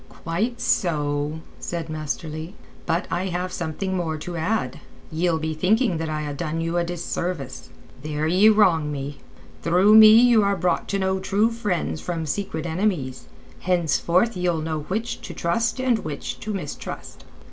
"Quite 0.09 0.59
so," 0.59 1.41
said 1.59 1.87
Master 1.87 2.27
Leigh. 2.27 2.55
"But 2.87 3.05
I 3.11 3.27
have 3.27 3.53
something 3.53 3.95
more 3.95 4.17
to 4.17 4.35
add. 4.35 4.79
Ye'll 5.11 5.37
be 5.37 5.53
thinking 5.53 5.97
that 5.99 6.09
I 6.09 6.23
ha' 6.23 6.35
done 6.35 6.59
you 6.59 6.77
a 6.77 6.83
disservice. 6.83 7.69
There 8.01 8.25
ye 8.25 8.49
wrong 8.49 8.91
me. 8.91 9.19
Through 9.61 9.93
me 9.93 10.09
you 10.19 10.41
are 10.41 10.57
brought 10.57 10.87
to 10.87 10.97
know 10.97 11.19
true 11.19 11.51
friends 11.51 12.01
from 12.01 12.25
secret 12.25 12.65
enemies; 12.65 13.27
henceforward 13.59 14.35
ye'll 14.35 14.61
know 14.61 14.79
which 14.87 15.21
to 15.21 15.35
trust 15.35 15.79
and 15.79 15.99
which 15.99 16.39
to 16.39 16.51
mistrust." 16.51 17.23